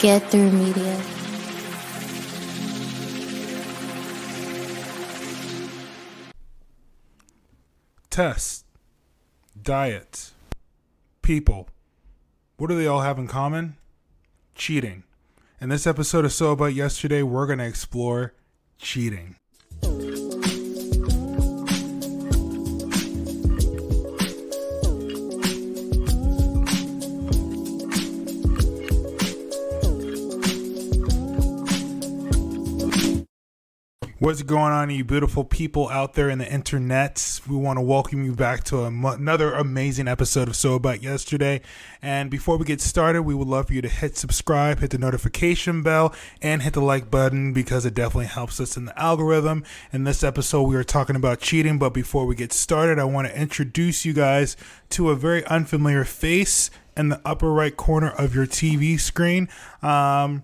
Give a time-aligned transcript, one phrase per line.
[0.00, 1.00] Get through media.
[8.10, 8.64] Test,
[9.62, 10.32] diet,
[11.22, 11.68] people.
[12.56, 13.76] What do they all have in common?
[14.56, 15.04] Cheating.
[15.60, 18.34] In this episode of So About Yesterday, we're going to explore
[18.78, 19.36] cheating.
[34.20, 37.40] What's going on, you beautiful people out there in the internet?
[37.48, 41.62] We want to welcome you back to another amazing episode of So About Yesterday.
[42.02, 44.98] And before we get started, we would love for you to hit subscribe, hit the
[44.98, 49.64] notification bell, and hit the like button because it definitely helps us in the algorithm.
[49.90, 51.78] In this episode, we are talking about cheating.
[51.78, 54.54] But before we get started, I want to introduce you guys
[54.90, 59.48] to a very unfamiliar face in the upper right corner of your TV screen.
[59.80, 60.42] Um,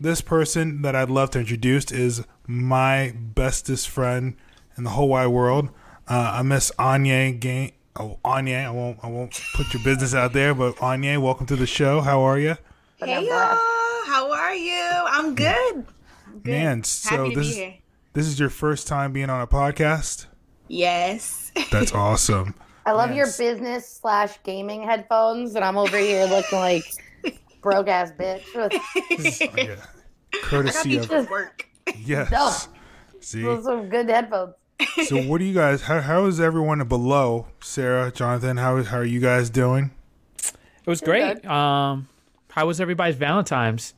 [0.00, 4.36] this person that I'd love to introduce is my bestest friend
[4.76, 5.70] in the whole wide world.
[6.08, 7.72] Uh, I miss Anya Game.
[7.96, 8.98] Oh, Anya, I won't.
[9.02, 12.00] I won't put your business out there, but Anya, welcome to the show.
[12.00, 12.56] How are you?
[12.98, 13.58] Hey y'all,
[14.06, 14.82] how are you?
[15.06, 15.86] I'm good.
[16.42, 16.46] good.
[16.50, 17.74] Man, so Happy to this be is, here.
[18.14, 20.26] this is your first time being on a podcast.
[20.68, 21.52] Yes.
[21.70, 22.54] That's awesome.
[22.86, 26.84] I love your business slash gaming headphones, and I'm over here looking like
[27.64, 28.44] broke ass bitch.
[29.56, 29.76] Yeah.
[30.42, 31.66] Courtesy of for work.
[31.96, 32.30] yes.
[32.30, 32.74] Dope.
[33.20, 33.42] See.
[33.42, 34.54] Those are good headphones.
[35.06, 35.82] So, what do you guys?
[35.82, 37.46] How, how is everyone below?
[37.60, 39.90] Sarah, Jonathan, how how are you guys doing?
[40.38, 41.44] It was great.
[41.46, 42.08] Um,
[42.50, 43.94] how was everybody's Valentine's?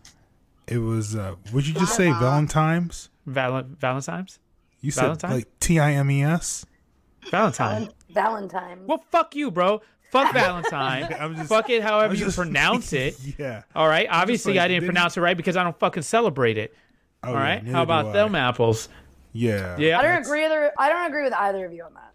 [0.69, 1.17] It was.
[1.17, 3.09] uh Would you just say Valentine's?
[3.27, 4.39] Val- Valentine's?
[4.81, 5.31] You said Valentine?
[5.33, 6.67] like T I M E S.
[7.31, 7.89] Valentine.
[8.11, 8.81] Valentine.
[8.87, 9.81] Well, fuck you, bro.
[10.11, 11.15] Fuck Valentine.
[11.21, 13.17] I'm just- fuck it however I'm you just- pronounce it.
[13.39, 13.63] Yeah.
[13.75, 14.07] All right.
[14.11, 16.75] Obviously, like, I didn't didn't- pronounce it right because I don't fucking celebrate it.
[17.23, 18.89] Oh, All yeah, How about them apples?
[19.33, 19.77] Yeah.
[19.79, 19.99] Yeah.
[19.99, 20.49] I don't agree.
[20.49, 22.13] With, I don't agree with either of you on that.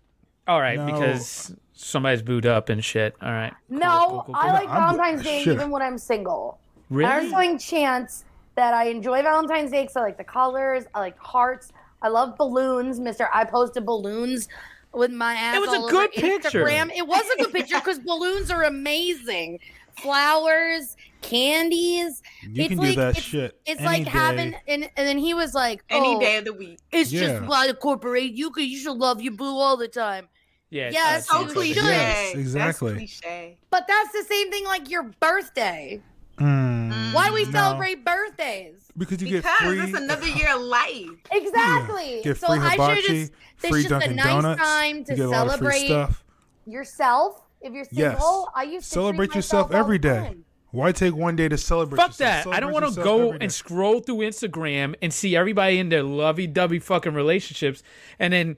[0.48, 0.78] All right.
[0.80, 0.86] No.
[0.86, 3.16] Because somebody's booed up and shit.
[3.22, 3.54] All right.
[3.70, 5.54] No, cool, cool, I like I'm- Valentine's Day shit.
[5.54, 6.60] even when I'm single.
[6.90, 7.10] Really?
[7.10, 11.00] I was telling Chance that I enjoy Valentine's Day because I like the colors, I
[11.00, 11.72] like hearts,
[12.02, 13.00] I love balloons.
[13.00, 14.48] Mister, I posted balloons
[14.94, 15.58] with my ass.
[15.58, 16.50] It was a good picture.
[16.66, 16.92] Instagram.
[16.96, 19.60] It was a good picture because balloons are amazing.
[20.02, 22.22] Flowers, candies.
[22.42, 23.60] You It's can like- do that it's- shit.
[23.66, 24.10] It's any like day.
[24.10, 26.80] having, and, and then he was like, Any oh, day of the week.
[26.92, 27.22] It's Yeah.
[27.40, 28.32] just by the corporate.
[28.32, 30.28] You could, you should love your boo all the time.
[30.70, 30.90] yeah.
[30.92, 31.82] Yes, it's So cliche.
[31.82, 32.90] Yes, exactly.
[32.94, 33.58] That's cliche.
[33.70, 36.02] But that's the same thing like your birthday.
[36.42, 37.52] Mm, Why do we no.
[37.52, 38.92] celebrate birthdays?
[38.98, 39.80] Because you get Because free.
[39.80, 41.10] it's another year of life.
[41.32, 42.22] Exactly.
[42.24, 43.32] Get so free I hibachi, should just
[43.62, 44.62] there's free just Dunkin' a nice Donuts.
[44.62, 46.24] time to get a lot of free celebrate stuff.
[46.66, 47.42] yourself.
[47.62, 48.46] If you're single, Yes.
[48.56, 50.16] I used to Celebrate yourself myself all every the day.
[50.20, 50.46] time.
[50.72, 51.98] Why take one day to celebrate?
[51.98, 52.46] Fuck yourself?
[52.46, 52.54] that.
[52.54, 56.80] I don't want to go and scroll through Instagram and see everybody in their lovey-dovey
[56.80, 57.84] fucking relationships,
[58.18, 58.58] and then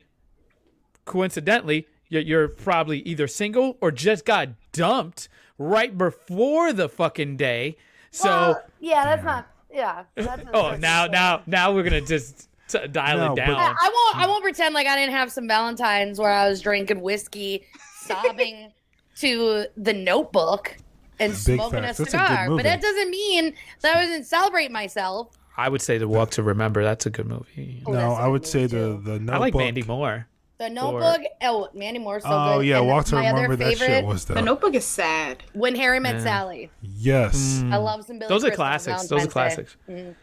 [1.06, 7.78] coincidentally, you're, you're probably either single or just got dumped right before the fucking day.
[8.12, 9.48] So, Well, yeah, that's not.
[9.72, 10.04] Yeah.
[10.16, 13.56] That's oh, now, not- now, now we're gonna just t- dial No, it down.
[13.56, 14.18] I I won't.
[14.18, 17.64] I won't pretend like I didn't have some Valentines where I was drinking whiskey,
[18.02, 18.72] sobbing
[19.18, 20.76] to the Notebook,
[21.20, 22.00] and Big smoking facts.
[22.00, 22.50] a That's a cigar.
[22.50, 25.38] but that doesn't mean that I wasn't celebrate myself.
[25.56, 26.84] I would say The Walk to Remember.
[26.84, 27.84] That's a good movie.
[27.86, 29.02] Oh, No, that's a I good would say movie, the too.
[29.04, 29.36] the notebook.
[29.36, 30.28] I like Mandy Moore.
[30.64, 31.22] The Notebook.
[31.42, 32.68] Oh, Mandy Moore's so oh good.
[32.68, 34.86] yeah, And Walk to my other Remember that favorite, shit was the The notebook is
[34.86, 35.44] sad.
[35.54, 36.22] When Harry Met Yeah.
[36.24, 36.72] Sally.
[36.82, 37.62] yes.
[37.70, 38.30] I love some Billy.
[38.30, 39.08] Those are Crystal classics.
[39.08, 39.74] Those are Valentine's Day.
[39.88, 40.16] classics.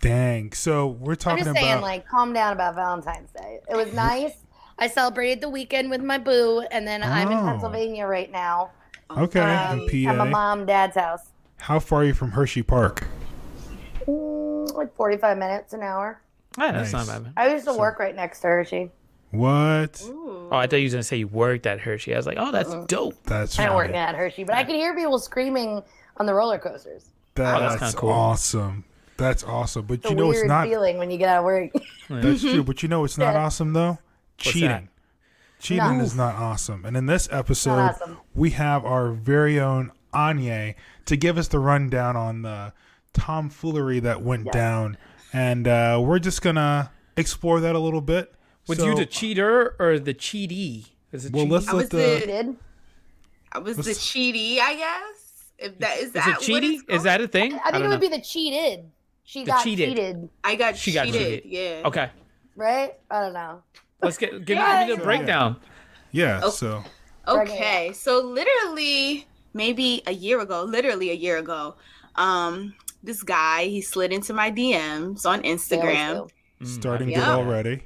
[0.00, 0.52] Dang.
[0.52, 1.60] So we're I'm talking just about.
[1.62, 3.58] saying, like, calm down about Valentine's Day.
[3.68, 4.32] It was nice.
[4.78, 7.42] I celebrated the weekend with my boo, and then I'm in Oh.
[7.42, 8.70] Pennsylvania right now.
[9.10, 11.30] okay, Um, in at my mom, dad's house.
[11.56, 13.04] How far are you from Hershey Park?
[14.06, 16.20] Mm, like 45 minutes, an hour.
[16.56, 17.08] Yeah, that's Nice.
[17.08, 17.32] not bad.
[17.36, 18.92] I used to work right next to Hershey.
[19.30, 20.02] What?
[20.06, 20.48] Ooh.
[20.50, 22.14] Oh, I thought you was gonna say you worked at Hershey.
[22.14, 23.22] I was like, oh, that's dope.
[23.24, 25.82] That's I didn't work at Hershey, but I could hear people screaming
[26.16, 27.04] on the roller coasters.
[27.34, 28.10] that's That's, cool.
[28.10, 28.84] awesome.
[29.18, 29.84] That's awesome.
[29.86, 30.66] But It's you know weird it's not.
[30.66, 31.70] feeling when you get out of work.
[32.08, 32.62] That's true.
[32.64, 33.44] But you know it's not Yeah.
[33.44, 33.98] awesome though.
[34.38, 34.68] Cheating.
[34.68, 34.84] that?
[35.60, 36.04] Cheating No.
[36.04, 36.84] is not awesome.
[36.84, 38.16] And in this episode, awesome.
[38.34, 40.74] we have our very own Anya
[41.06, 42.72] to give us the rundown on the
[43.12, 44.54] tomfoolery that went Yes.
[44.54, 44.96] down,
[45.32, 48.32] and uh, we're just gonna explore that a little bit.
[48.68, 50.86] Was So- you the cheater or the cheatee?
[51.12, 51.50] Is it Well, cheatee?
[51.50, 51.96] let's I let was the.
[51.96, 52.56] the-
[53.52, 55.14] I was the What's- cheaty, I guess.
[55.58, 56.74] If that is Is that it what cheaty?
[56.74, 57.54] it's Is that a thing?
[57.64, 57.98] I think it would know.
[57.98, 58.90] be the cheated.
[59.24, 59.88] She The got cheated.
[59.88, 60.80] cheated, I got cheated.
[60.80, 61.42] She got cheated.
[61.44, 61.50] cheated.
[61.50, 61.82] Yeah.
[61.88, 62.10] Okay,
[62.56, 62.94] right?
[63.10, 63.62] I don't know.
[64.02, 65.04] let's get give, Yeah, me the yeah.
[65.04, 65.56] breakdown.
[66.12, 66.40] Yeah.
[66.44, 66.50] Oh.
[66.50, 66.84] So
[67.26, 71.74] Okay, so literally maybe a year ago, literally a year ago,
[72.14, 76.28] um, this guy he slid into my DMs on Instagram
[76.60, 76.66] do.
[76.66, 77.18] Starting Yeah.
[77.18, 77.82] good already.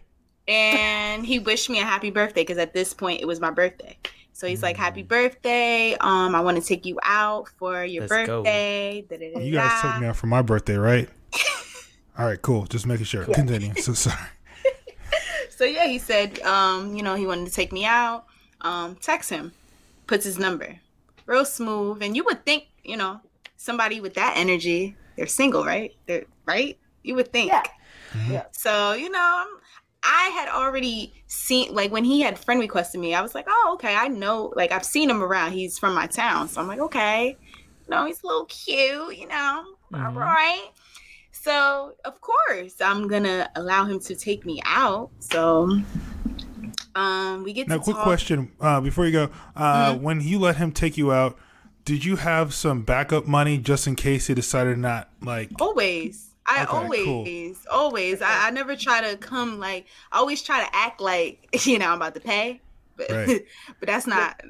[0.48, 3.96] And he wished me a happy birthday because at this point it was my birthday.
[4.32, 4.80] So he's like, Mm.
[4.80, 5.94] "Happy birthday!
[6.00, 10.00] Um, I want to take you out for your Let's birthday." da-da-da-da." You guys took
[10.00, 11.08] me out for my birthday, right?
[12.18, 12.64] All right, cool.
[12.66, 13.24] Just making sure.
[13.24, 13.74] Continue.
[13.76, 14.16] So sorry.
[15.50, 18.24] So yeah, he said, um, you know, he wanted to take me out.
[18.62, 19.52] Um, text him,
[20.08, 20.80] puts his number,
[21.26, 22.02] real smooth.
[22.02, 23.20] And you would think, you know,
[23.58, 25.94] somebody with that energy, they're single, right?
[26.06, 26.76] They're right.
[27.04, 27.52] You would think.
[27.52, 27.62] Yeah.
[28.28, 28.44] Yeah.
[28.50, 29.58] So you know, I'm-
[30.04, 33.14] I had already seen like when he had friend requested me.
[33.14, 34.52] I was like, oh, okay, I know.
[34.56, 35.52] Like I've seen him around.
[35.52, 37.36] He's from my town, so I'm like, okay,
[37.88, 39.64] no, he's a little cute, you know.
[39.94, 40.16] All Mhm.
[40.16, 40.68] right.
[41.30, 45.10] So of course I'm gonna allow him to take me out.
[45.20, 45.80] So
[46.94, 48.04] um we get Now, quick talk.
[48.04, 49.30] question uh, before you go.
[49.56, 50.02] Uh, Mm-hmm.
[50.02, 51.36] When you let him take you out,
[51.84, 55.50] did you have some backup money just in case he decided not like?
[55.60, 56.31] Always.
[56.46, 57.56] I Okay, always, cool.
[57.70, 58.20] always.
[58.22, 61.88] I, I never try to come like I always try to act like you know
[61.88, 62.60] I'm about to pay.
[62.96, 63.44] But Right.
[63.80, 64.40] but that's not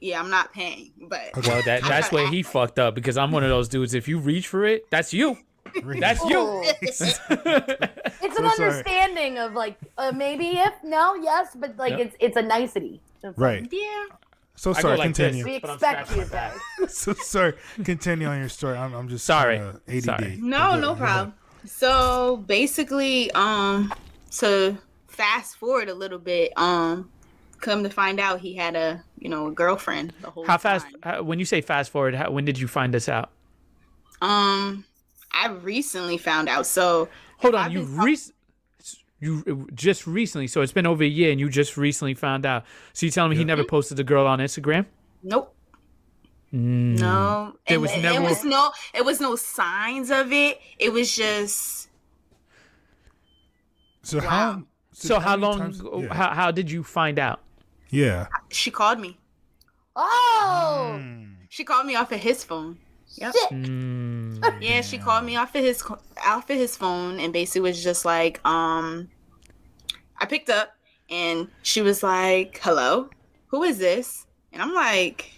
[0.00, 0.92] yeah, I'm not paying.
[1.08, 3.94] But Well, that that's where he fucked up because I'm one of those dudes.
[3.94, 5.38] If you reach for it, that's you.
[5.84, 6.38] That's you.
[6.38, 6.62] Ooh.
[6.80, 8.68] it's an So sorry.
[8.68, 12.00] understanding of like uh, maybe if no yes, but like Yep.
[12.00, 13.00] it's it's a nicety.
[13.22, 13.66] It's Right.
[13.70, 14.06] yeah.
[14.58, 14.96] So sorry.
[14.98, 15.44] like continue.
[15.44, 16.88] We expect you scratching to.
[16.88, 17.54] so sorry.
[17.84, 18.76] Continue on your story.
[18.76, 19.58] I'm, I'm just Sorry.
[19.58, 20.02] kinda ADD.
[20.04, 20.38] Sorry.
[20.42, 20.98] No, You're no good.
[20.98, 21.34] problem.
[21.64, 23.92] So basically, um,
[24.38, 24.76] to
[25.06, 27.08] fast forward a little bit, um,
[27.60, 30.84] come to find out he had a you know a girlfriend the whole How fast?
[30.86, 30.94] time.
[31.02, 33.30] How, when you say fast forward, how, when did you find this out?
[34.20, 34.84] Um,
[35.32, 36.66] I recently found out.
[36.66, 37.08] So
[37.38, 38.18] Hold I've on, you been talk- rec-
[39.20, 40.46] you just recently.
[40.46, 42.64] So it's been over a year, and you just recently found out.
[42.92, 44.86] So you telling me he never posted the girl on Instagram?
[45.22, 45.54] Nope.
[46.52, 46.98] Mm.
[46.98, 48.70] No, There And was it- never- It was no.
[48.94, 50.60] It was no signs of it.
[50.78, 51.88] It was just.
[54.02, 54.24] So Wow.
[54.24, 54.62] how?
[54.92, 55.58] So how many long?
[55.58, 56.14] times- yeah.
[56.14, 57.40] How how did you find out?
[57.90, 58.28] yeah.
[58.50, 59.18] She called me.
[59.94, 61.34] Oh, Mm.
[61.50, 62.78] She called me off of his phone.
[63.20, 63.34] Yep.
[63.34, 63.50] shit.
[63.50, 64.62] Mm.
[64.62, 65.82] Yeah, she called me off of his
[66.24, 69.08] off of his phone and basically was just like, um,
[70.18, 70.74] I picked up
[71.10, 73.08] and she was like, "Hello,
[73.46, 75.30] who is this?" And I'm like,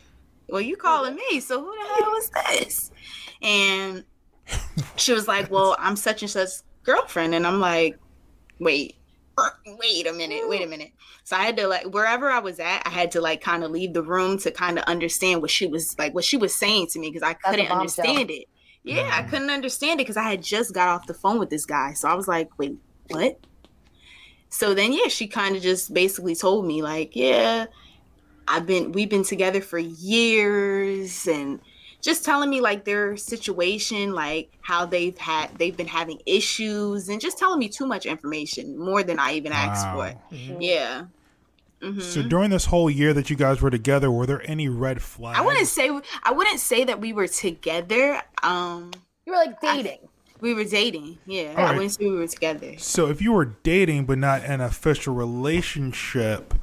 [0.48, 2.90] "Well, you calling me, so who the hell is this?"
[3.42, 4.04] And
[4.96, 6.50] she was like, "Well, I'm such and such
[6.82, 7.98] girlfriend," and I'm like,
[8.58, 8.96] "Wait,
[9.66, 10.92] wait a minute, wait a minute."
[11.24, 13.70] So I had to like wherever I was at, I had to like kind of
[13.70, 16.88] leave the room to kind of understand what she was like, what she was saying
[16.88, 18.06] to me because I couldn't bombshell.
[18.06, 18.46] understand it.
[18.82, 19.28] Yeah, I mm.
[19.28, 21.92] couldn't understand it because I had just got off the phone with this guy.
[21.92, 22.78] So I was like, wait,
[23.08, 23.38] what?
[24.48, 27.66] So then, yeah, she kind of just basically told me, like, yeah,
[28.48, 31.60] I've been, we've been together for years and
[32.00, 37.20] just telling me like their situation, like how they've had, they've been having issues and
[37.20, 40.14] just telling me too much information, more than I even asked Wow.
[40.30, 40.34] for.
[40.60, 41.04] Yeah.
[41.82, 45.02] hmm So during this whole year that you guys were together, were there any red
[45.02, 45.38] flags?
[45.38, 45.90] I wouldn't say,
[46.22, 48.22] I wouldn't say that we were together.
[48.42, 48.90] Um,
[49.26, 49.98] You were like dating.
[50.40, 51.18] we were dating.
[51.26, 51.54] Yeah.
[51.56, 51.74] All I right.
[51.74, 52.74] wouldn't say we were together.
[52.78, 56.54] So if you were dating but not an official relationship,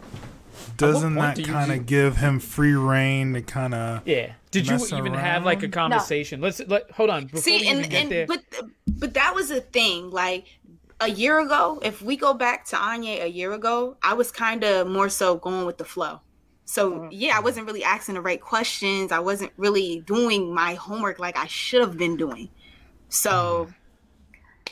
[0.77, 4.07] doesn't that kind of give him free reign to kind of?
[4.07, 4.33] Yeah.
[4.51, 5.71] Did you Mess even have like a around?
[5.71, 6.41] conversation?
[6.41, 8.27] Let's let hold on before See, even and, get and there.
[8.27, 8.43] but
[8.87, 10.09] but that was the thing.
[10.09, 10.45] Like
[10.99, 14.63] a year ago, if we go back to Anya a year ago, I was kind
[14.63, 16.21] of more so going with the flow.
[16.65, 17.07] So mm-hmm.
[17.11, 19.11] yeah, I wasn't really asking the right questions.
[19.11, 22.49] I wasn't really doing my homework like I should have been doing.
[23.09, 23.73] So mm-hmm.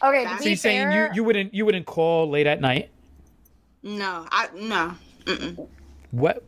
[0.04, 2.89] Okay, to So so you're saying you you wouldn't you wouldn't call late at night?
[3.84, 4.94] no, I no.
[5.25, 5.67] Mm-mm.
[6.12, 6.44] What?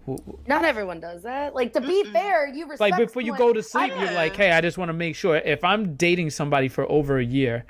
[0.48, 1.54] not everyone does that.
[1.54, 2.80] Like to be fair, you respect.
[2.80, 5.16] Like before you someone- go to sleep, you're like, hey, I just want to make
[5.16, 7.66] sure if I'm dating somebody for over a year,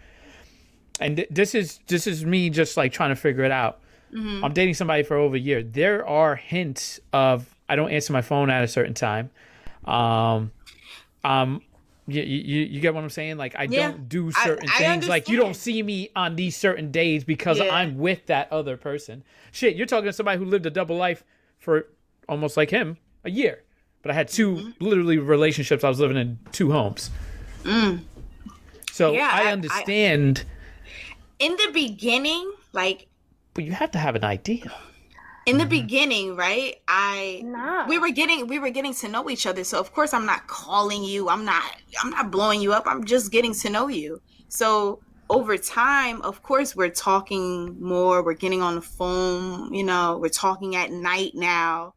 [1.00, 3.80] and th- this is this is me just like trying to figure it out.
[4.14, 5.62] I'm dating somebody for over a year.
[5.62, 9.30] There are hints of I don't answer my phone at a certain time.
[9.86, 10.52] Um,
[11.24, 11.62] um,
[12.08, 13.38] you, you, you get what I'm saying?
[13.38, 13.92] Like I Yeah.
[13.92, 15.08] don't do certain I things.
[15.10, 17.74] Like you don't see me on these certain days because Yeah.
[17.76, 19.24] I'm with that other person.
[19.52, 21.24] Shit, you're talking to somebody who lived a double life
[21.60, 21.88] for
[22.30, 23.64] almost like him a year.
[24.02, 24.70] But I had 2 Mm-hmm.
[24.86, 25.84] literally relationships.
[25.84, 27.10] I was living in two homes.
[27.64, 29.16] So Mm.
[29.16, 30.44] Yeah, I I- I- understand,
[31.40, 33.08] In the beginning, like
[33.54, 34.72] but you have to have an idea.
[35.48, 35.70] In the mm-hmm.
[35.70, 36.76] beginning, right?
[36.88, 37.88] I Nah.
[37.88, 39.64] we were getting we were getting to know each other.
[39.64, 41.30] So of course I'm not calling you.
[41.30, 41.64] I'm not
[42.04, 42.84] I'm not blowing you up.
[42.86, 44.22] I'm just getting to know you.
[44.50, 45.00] So
[45.30, 50.30] over time, of course we're talking more, we're getting on the phone, you know, we're
[50.30, 51.94] talking at night now.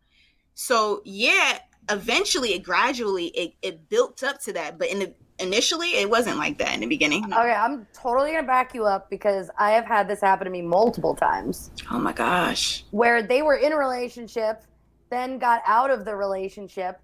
[0.55, 1.59] So yeah,
[1.91, 6.37] eventually it gradually it, it built up to that, but in the initially it wasn't
[6.39, 7.25] like that in the beginning.
[7.25, 10.63] Okay, I'm totally gonna back you up because I have had this happen to me
[10.63, 12.85] multiple times Oh my gosh.
[12.91, 14.63] where they were in a relationship,
[15.11, 17.01] then got out of the relationship,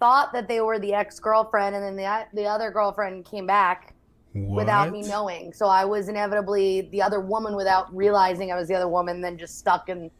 [0.00, 3.94] thought that they were the ex girlfriend, and then the the other girlfriend came back
[4.34, 5.52] without me knowing.
[5.52, 9.36] So I was inevitably the other woman without realizing I was the other woman, then
[9.38, 10.10] just stuck in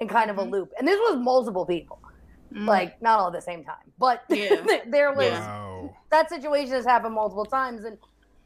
[0.00, 0.50] in kind of a Mhm.
[0.50, 0.70] loop.
[0.78, 2.00] And this was multiple people,
[2.54, 2.66] Mm.
[2.66, 4.64] like not all at the same time, but Yeah.
[4.88, 5.94] there was Wow.
[6.10, 7.96] that situation has happened multiple times and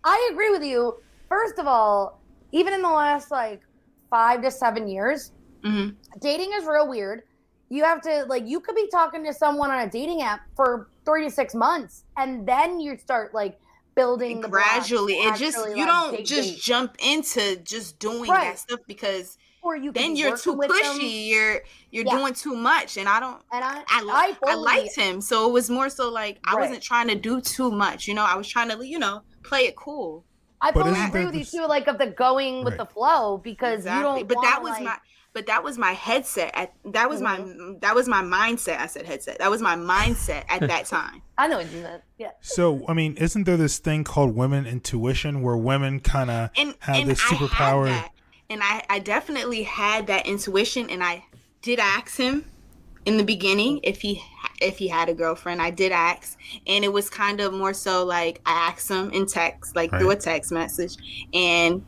[0.05, 0.95] i agree with you
[1.31, 3.63] first of all even in the last like
[4.11, 5.33] five to seven years
[5.65, 5.97] Mhm.
[6.21, 7.23] dating is real weird
[7.71, 10.91] you have to like you could be talking to someone on a dating app for
[11.07, 13.59] three to six months and then you start like
[13.97, 16.63] building the gradually to it just you like, don't date just dates.
[16.65, 18.51] jump into just doing Right.
[18.51, 22.19] that stuff because or you could then be you're too pushy them, you're you're Yeah.
[22.19, 25.49] doing too much and i don't and i I, li- I, I liked him, so
[25.49, 26.61] it was more so like I Right.
[26.67, 28.25] wasn't trying to do too much, you know.
[28.25, 30.25] I was trying to, you know, play it cool.
[30.61, 32.79] I But fully isn't agree with you too, like of the going with Right.
[32.79, 33.99] the flow because Exactly.
[33.99, 34.29] you don't.
[34.29, 34.97] But that wanna, was like, my,
[35.33, 36.51] but that was my headset.
[36.55, 37.73] At that was Mm-hmm.
[37.73, 38.79] my that was my mindset.
[38.79, 39.39] I said headset.
[39.39, 41.23] That was my mindset at that time.
[41.39, 42.03] I know what you meant.
[42.19, 42.31] Yeah.
[42.41, 46.97] So, I mean, isn't there this thing called women intuition where women kind of have
[46.97, 48.05] and this I superpower?
[48.55, 51.25] And I I definitely had that intuition, and I
[51.61, 52.49] did ask him
[53.05, 54.23] in the beginning if he
[54.63, 55.61] if he had a girlfriend.
[55.61, 59.27] I did ask, and it was kind of more so like I asked him in
[59.27, 60.97] text, like through a text message,
[61.35, 61.85] and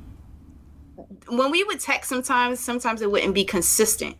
[1.28, 4.16] when we would text sometimes, sometimes it wouldn't be consistent,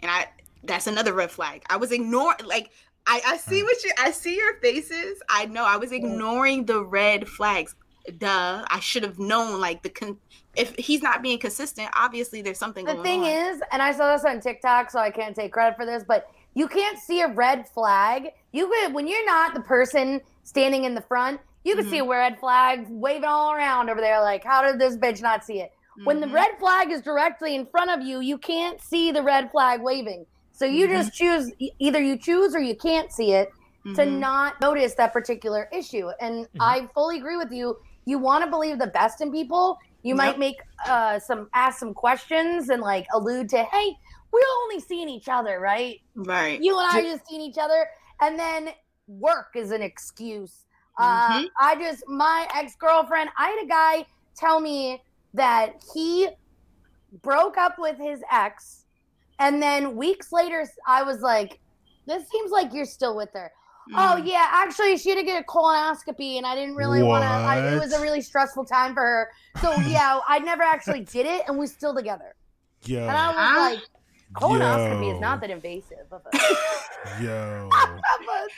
[0.00, 0.26] and I
[0.64, 1.62] that's another red flag.
[1.70, 2.70] I was ignoring like.
[3.06, 5.22] I, I see what you I see your faces.
[5.28, 7.74] I know I was ignoring the red flags.
[8.10, 8.64] Duh.
[8.70, 10.18] I should have known like the con-
[10.56, 13.28] if he's not being consistent, obviously there's something The thing on.
[13.28, 16.28] is, and I saw this on TikTok, so I can't take credit for this, but
[16.54, 18.30] you can't see a red flag.
[18.52, 22.06] You could, when you're not the person standing in the front, you can see Mm-hmm.
[22.06, 24.20] a red flag waving all around over there.
[24.20, 25.70] Like, how did this bitch not see it?
[26.04, 26.32] When the Mhm.
[26.32, 30.24] red flag is directly in front of you, you can't see the red flag waving.
[30.52, 30.94] So you Mm-hmm.
[30.96, 33.50] just choose either you choose or you can't see it
[33.84, 34.18] to Mhm.
[34.18, 36.08] not notice that particular issue.
[36.20, 37.78] And I fully agree with you.
[38.04, 39.78] You want to believe the best in people.
[40.02, 43.96] You might make uh, some ask some questions and like allude to, hey,
[44.32, 46.00] we're only seeing each other, right?
[46.14, 46.60] right.
[46.60, 47.86] You and I just seen each other,
[48.20, 48.70] and then
[49.06, 50.64] work is an excuse.
[50.98, 51.48] Uh, Mhm.
[51.58, 53.30] I just my ex girlfriend.
[53.36, 55.02] I had a guy tell me
[55.34, 56.28] that he
[57.22, 58.84] broke up with his ex,
[59.38, 61.60] and then weeks later, I was like,
[62.06, 63.52] "This seems like you're still with her."
[63.96, 67.74] Oh yeah, actually, she had to get a colonoscopy, and I didn't really want to.
[67.74, 69.28] It was a really stressful time for her.
[69.60, 72.34] So yeah, I never actually did it, and we're still together.
[72.84, 73.58] Yo, And I was Huh?
[73.58, 73.78] like,
[74.34, 75.14] colonoscopy Yo.
[75.14, 76.38] is not that invasive of a,
[77.22, 78.48] yo, of a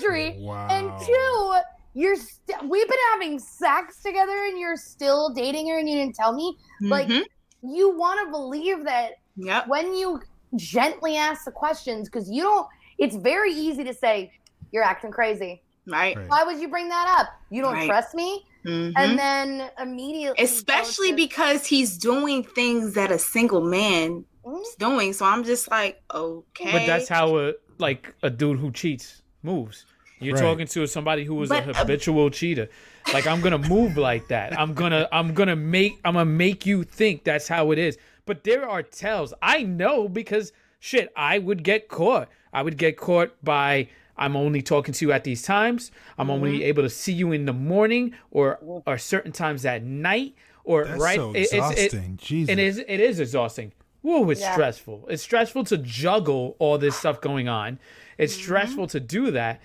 [0.00, 0.36] surgery.
[0.40, 0.68] wow.
[0.70, 1.54] And two,
[1.94, 6.14] you're st- we've been having sex together, and you're still dating her, and you didn't
[6.14, 6.56] tell me.
[6.82, 7.24] Like Mhm.
[7.62, 9.68] you want to believe that Yep.
[9.68, 10.20] when you
[10.56, 12.66] gently ask the questions, because you don't.
[12.98, 14.32] It's very easy to say
[14.72, 15.62] you're acting crazy.
[15.86, 16.16] Right.
[16.16, 16.28] Right.
[16.28, 17.28] Why would you bring that up?
[17.50, 17.86] You don't Right.
[17.86, 18.92] trust me, Mhm.
[18.96, 24.62] and then immediately, especially to- because he's doing things that a single man Mhm.
[24.62, 25.12] is doing.
[25.12, 26.72] So I'm just like, okay.
[26.72, 29.84] But that's how a like a dude who cheats moves.
[30.18, 30.40] You're Right.
[30.42, 32.68] talking to somebody who is But, a uh, habitual cheater.
[33.12, 34.58] Like I'm gonna move like that.
[34.58, 37.96] I'm gonna I'm gonna make I'm gonna make you think that's how it is.
[38.24, 39.32] But there are tells.
[39.42, 42.28] I know because shit, I would get caught.
[42.52, 45.90] I would get caught by I'm only talking to you at these times.
[46.18, 46.62] I'm only Mm-hmm.
[46.70, 51.00] able to see you in the morning or or certain times at night or That's
[51.00, 51.16] right.
[51.16, 52.16] so It- it's- it- exhausting.
[52.22, 52.52] Jesus.
[52.52, 53.72] it is it is exhausting.
[54.02, 54.52] Whoa, it's Yeah.
[54.52, 55.06] stressful.
[55.10, 57.78] It's stressful to juggle all this stuff going on.
[58.18, 58.42] It's Mm-hmm.
[58.42, 59.60] stressful to do that,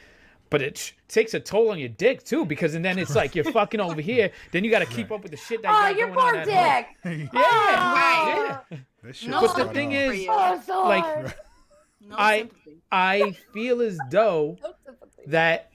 [0.49, 3.35] but it sh- takes a toll on your dick too because and then it's like
[3.35, 4.31] you're fucking over here.
[4.51, 6.19] Then you got to keep up with the shit that you Oh, got your going
[6.19, 7.17] poor at home.
[7.19, 7.29] dick.
[7.33, 8.57] Yeah, Right.
[8.71, 8.77] yeah.
[9.03, 10.25] That shit No But the thing is.
[10.29, 11.33] Oh, so Like, hard.
[12.07, 12.77] No I sympathy.
[12.91, 14.57] I feel as though
[15.27, 15.71] that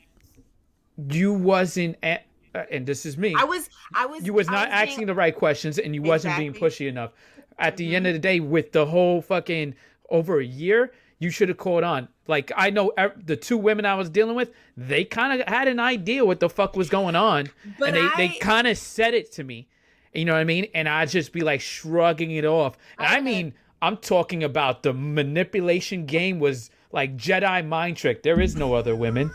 [1.10, 3.34] you wasn't at, uh, and this is me.
[3.38, 6.36] I was, I was, you was not being- asking the right questions and you wasn't
[6.36, 7.12] being pushy enough.
[7.58, 9.74] At the end of the day, with the whole fucking
[10.10, 12.08] over a year, you should have caught on.
[12.26, 12.92] Like I know
[13.24, 16.50] the two women I was dealing with, they kind of had an idea what the
[16.50, 19.68] fuck was going on, But and they they kind of said it to me.
[20.12, 20.66] You know what I mean?
[20.74, 22.76] And I just be like shrugging it off.
[22.98, 28.22] And I I- mean, I'm talking about the manipulation game was like Jedi mind trick.
[28.22, 29.30] There is no other women.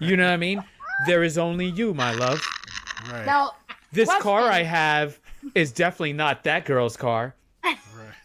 [0.00, 0.62] you know what I mean?
[1.06, 2.40] There is only you, my love.
[3.10, 3.26] Right.
[3.26, 3.52] Now,
[3.92, 5.18] This car I have
[5.54, 7.34] is definitely not that girl's car.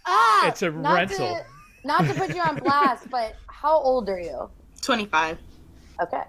[0.06, 1.18] ah, It's a not rental.
[1.18, 1.46] To,
[1.86, 4.50] not to put you on blast, but how old are you?
[4.82, 5.38] 25.
[6.02, 6.22] Okay.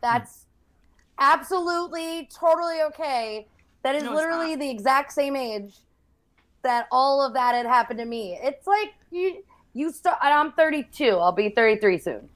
[0.00, 0.46] That's
[1.18, 3.46] absolutely totally okay.
[3.82, 4.60] That is No, literally not.
[4.60, 5.74] the exact same age
[6.62, 8.38] that all of that had happened to me.
[8.42, 11.04] It's like you you start and I'm 32.
[11.16, 12.28] I'll be 33 soon.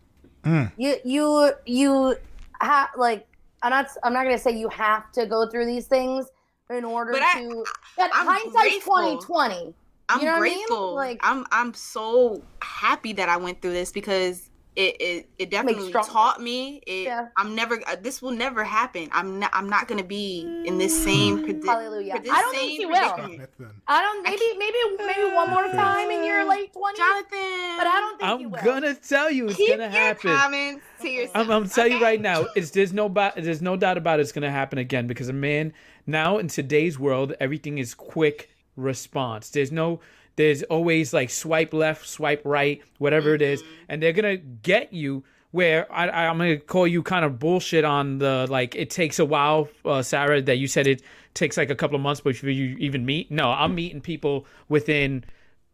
[0.44, 0.72] Mm.
[0.76, 2.16] You you you
[2.60, 3.26] have like
[3.62, 6.26] I'm not I'm not going to say you have to go through these things
[6.70, 7.64] in order But I- to
[7.96, 9.74] but I'm hindsight's 2020.
[10.10, 10.54] I'm You know what I mean?
[10.58, 10.94] grateful.
[10.94, 15.92] Like- I'm I'm so happy that I went through this because it it, it definitely
[15.92, 16.82] taught me.
[16.86, 17.28] It, Yeah.
[17.36, 17.80] I'm never.
[17.86, 19.08] Uh, this will never happen.
[19.12, 19.50] I'm not.
[19.52, 21.44] I'm not gonna be in this same.
[21.46, 22.20] Predi- Hallelujah.
[22.20, 23.12] this I don't think same you will.
[23.12, 23.50] predicament.
[23.86, 26.96] I don't maybe maybe maybe one more time in your late 20s.
[26.96, 28.62] Jonathan, But I don't think you I'm will.
[28.64, 30.30] gonna tell you it's keep gonna your happen.
[30.36, 31.36] comments to yourself.
[31.36, 34.32] I'm, I'm telling you right now, it's there's no there's no doubt about it, it's
[34.32, 35.72] gonna happen again because a man
[36.06, 39.50] now in today's world, everything is quick response.
[39.50, 40.00] There's no
[40.36, 45.24] there's always like swipe left, swipe right, whatever it is, and they're gonna get you
[45.52, 49.18] where I, I- I'm gonna call you kind of bullshit on the like it takes
[49.18, 51.02] a while, uh, Sarah, that you said it
[51.34, 53.30] takes like a couple of months before you even meet.
[53.30, 55.24] No, I'm meeting people within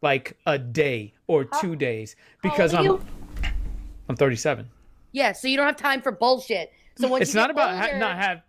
[0.02, 3.04] like a day or two days because I'm you?
[4.08, 4.68] I'm 37.
[5.12, 6.72] Yeah, so you don't have time for bullshit.
[6.96, 8.42] So when it's not about ha- not have.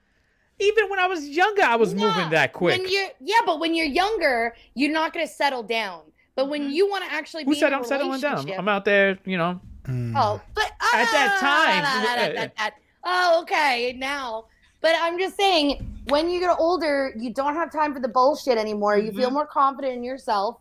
[0.62, 2.80] Even when I was younger, I was moving that quick.
[2.82, 6.02] When you're yeah, but when you're younger, you're not going to settle down.
[6.36, 8.50] But when you want to actually Who be said in a I'm settling down?
[8.52, 9.60] I'm out there, you know.
[10.16, 14.46] Oh, but At that time, ah, yeah, that- that- that- Oh, okay, now.
[14.80, 18.58] But I'm just saying, when you get older, you don't have time for the bullshit
[18.58, 18.98] anymore.
[18.98, 19.20] You Mm-hmm.
[19.20, 20.58] feel more confident in yourself,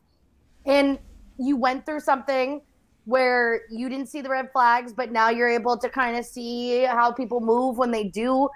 [0.67, 0.99] and
[1.39, 2.63] you went through something
[3.05, 6.83] where you didn't see the red flags, but now you're able to kind of see
[6.85, 8.49] how people move when they do.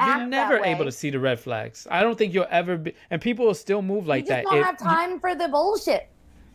[0.00, 0.70] You're act that never way.
[0.72, 1.86] able to see the red flags.
[1.90, 4.44] I don't think you'll ever be, and people will still move like that.
[4.44, 4.50] you just that.
[4.50, 4.78] don't If- have
[5.08, 6.08] time for the bullshit.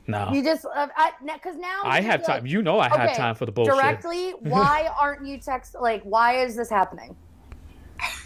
[0.07, 0.87] no, You just uh,
[1.23, 2.43] because now I have feel time.
[2.43, 3.75] like- You know, I have Okay, time for the bullshit.
[3.75, 5.75] Directly, why aren't you text?
[5.79, 7.15] Like, why is this happening?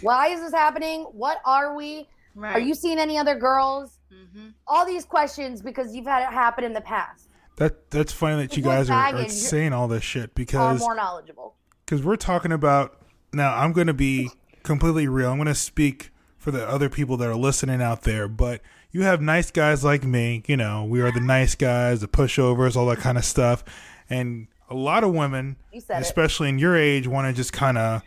[0.02, 1.02] Why is this happening?
[1.12, 2.08] What are we?
[2.34, 2.54] Right.
[2.56, 3.98] Are you seeing any other girls?
[4.12, 4.52] Mhm.
[4.66, 7.28] All these questions because you've had it happen in the past.
[7.56, 10.72] That that's funny that you With guys are, are saying all this shit because Are
[10.74, 11.54] because more knowledgeable.
[11.84, 12.96] because we're talking about
[13.32, 13.54] now.
[13.56, 14.30] I'm going to be
[14.62, 15.30] completely real.
[15.30, 19.02] I'm going to speak for the other people that are listening out there, but you
[19.02, 20.42] have nice guys like me.
[20.46, 23.64] You know, we are the nice guys, the pushovers, all that kind of stuff,
[24.08, 26.02] and a lot of women, said it.
[26.02, 28.02] especially in your age, want to just kind of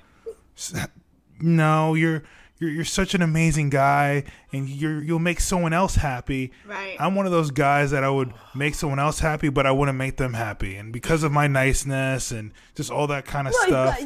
[1.40, 2.24] no, you're.
[2.64, 4.24] You're, you're such an amazing guy,
[4.54, 6.54] and you're you'll make someone else happy.
[6.66, 6.96] Right.
[6.98, 9.98] I'm one of those guys that I would make someone else happy, but I wouldn't
[9.98, 10.78] make them happy.
[10.78, 14.00] And because of my niceness and just all that kind of stuff,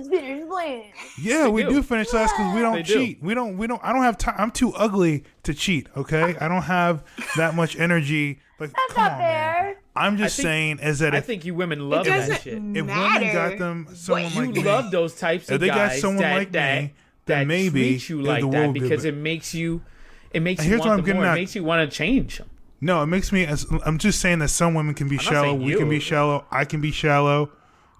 [1.19, 1.69] yeah, we do.
[1.69, 2.93] do finish last because we don't They do.
[3.05, 3.21] cheat.
[3.21, 3.57] We don't.
[3.57, 3.79] We don't.
[3.83, 4.35] I don't have time.
[4.39, 5.87] I'm too ugly to cheat.
[5.95, 7.03] Okay, I don't have
[7.37, 8.39] that much energy.
[8.59, 9.53] Like, That's come not on, man.
[9.63, 9.77] fair.
[9.95, 12.53] I'm just think- saying is that I if, think you women love that doesn't shit.
[12.55, 15.67] if women got them someone what You like me, love those types If of they
[15.67, 16.93] got someone that, like that, me,
[17.27, 19.15] that then maybe treat you the- like the that world would because better.
[19.15, 19.81] it makes you,
[20.31, 21.29] it makes And you here's what want I'm them getting more.
[21.31, 21.37] at.
[21.37, 22.49] It makes you want to change them.
[22.81, 23.45] No, it makes me.
[23.45, 25.47] As, I'm just saying that some women can be not shallow.
[25.47, 26.45] saying We can be shallow.
[26.51, 27.49] I can be shallow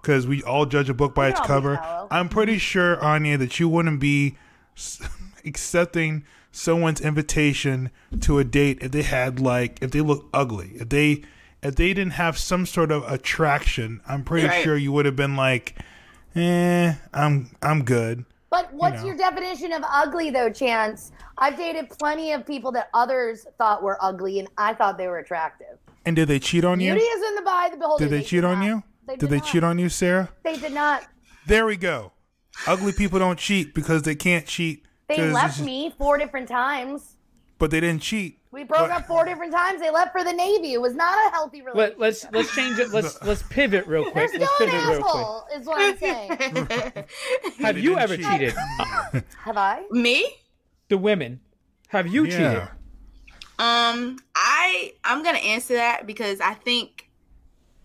[0.02, 2.06] because we all judge a book by We its can all be cover.
[2.10, 4.36] I'm pretty sure, Anya, that you wouldn't be
[5.44, 10.72] accepting someone's invitation to a date if they had like if they look ugly.
[10.76, 11.22] If they
[11.62, 14.62] if they didn't have some sort of attraction, I'm pretty Right.
[14.62, 15.74] sure you would have been like,
[16.36, 18.24] eh, I'm I'm good.
[18.50, 19.08] But what's know.
[19.08, 21.12] your definition of ugly, though, Chance?
[21.36, 25.18] I've dated plenty of people that others thought were ugly, and I thought they were
[25.18, 25.78] attractive.
[26.06, 26.92] And did they cheat on you?
[26.92, 28.04] Beauty is in the eye of the beholder.
[28.04, 28.66] Did they cheat on not.
[28.66, 28.82] you?
[29.06, 29.46] They Did they not.
[29.46, 30.30] cheat on you, Sarah?
[30.44, 31.04] They did not.
[31.46, 32.12] There we go.
[32.66, 34.84] Ugly people don't cheat because they can't cheat.
[35.08, 37.16] They left me four different times.
[37.58, 38.38] But they didn't cheat.
[38.50, 39.80] We broke But- up four different times.
[39.80, 40.72] They left for the Navy.
[40.72, 41.98] It was not a healthy relationship.
[41.98, 42.90] Let, let's let's change it.
[42.90, 44.28] Let's let's pivot real They're quick.
[44.30, 45.14] still Let's an pivot real quick.
[45.14, 47.06] asshole, is what I'm saying.
[47.58, 48.26] Have you ever cheat.
[48.26, 48.54] cheated?
[49.42, 49.82] Have I?
[49.90, 50.26] Me?
[50.88, 51.40] the women.
[51.88, 52.40] Have you cheated?
[52.40, 52.68] Yeah.
[53.58, 57.10] Um, I I'm gonna answer that because I think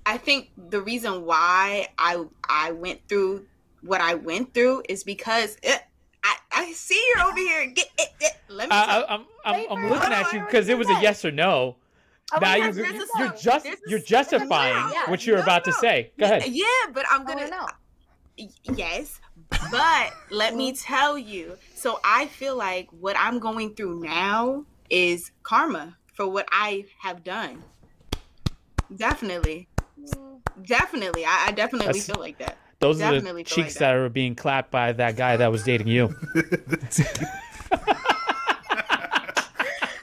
[0.06, 3.46] I think the reason why I I went through
[3.82, 5.82] what I went through is because it,
[6.24, 7.66] I I see you're over here.
[7.68, 8.34] Get it, it.
[8.48, 8.76] Let me.
[8.76, 11.32] I, tell- I, I'm I'm, I'm looking at you because it was a yes or
[11.32, 11.76] no.
[12.34, 12.86] Oh, now wait, you're
[13.18, 15.04] you're just There's you're justifying song.
[15.08, 16.12] what you're No, about to say.
[16.18, 16.46] Go ahead.
[16.48, 17.42] Yeah, but I'm gonna.
[17.50, 17.68] wanna know.
[18.74, 19.20] Yes,
[19.70, 21.58] but let me tell you.
[21.76, 27.24] So I feel like what I'm going through now is karma for what I have
[27.24, 27.62] done.
[28.96, 29.68] Definitely,
[30.64, 31.26] definitely.
[31.26, 32.58] I, I definitely That's- feel like that.
[32.84, 33.92] Those are the definitely feel like cheeks that.
[33.92, 36.14] that are being clapped by that guy that was dating you.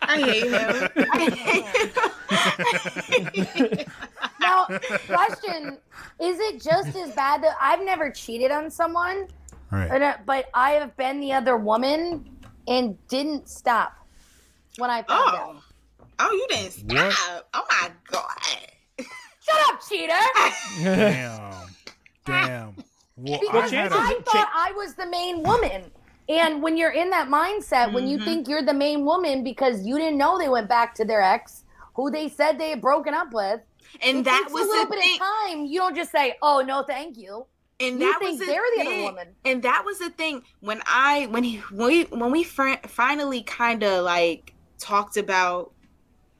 [0.03, 0.89] I hate him.
[1.13, 1.31] I
[3.05, 3.87] hate him.
[4.41, 4.65] Now,
[5.07, 5.77] question:
[6.21, 9.29] Is it just as bad that I've never cheated on someone,
[9.71, 9.91] Right.
[9.91, 12.25] but, but I have been the other woman
[12.67, 13.93] and didn't stop
[14.79, 15.37] when I found oh.
[15.37, 15.57] out.
[15.57, 16.07] Oh.
[16.23, 17.49] Oh, you didn't stop.
[17.53, 19.07] Oh my god.
[19.43, 20.13] Shut up, cheater!
[20.83, 21.69] Damn.
[22.27, 22.77] Damn.
[23.17, 25.91] Well, I Because had I, a, thought I was the main woman.
[26.31, 28.25] And when you're in that mindset, when you Mhm.
[28.25, 31.65] think you're the main woman because you didn't know they went back to their ex,
[31.97, 33.61] who they said they had broken up with,
[34.03, 35.15] And it that takes was a little the bit thing.
[35.21, 35.67] of time.
[35.67, 37.45] You don't just say, "Oh no, thank you."
[37.79, 39.05] and You that think was the they're the other thing.
[39.05, 39.29] woman.
[39.45, 43.43] And that was the thing when I when he when we when we fr- finally
[43.43, 45.73] kind of like talked about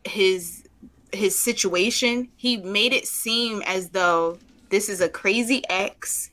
[0.05, 0.65] his
[1.13, 4.39] his situation, he made it seem as though
[4.71, 6.31] this is a crazy ex.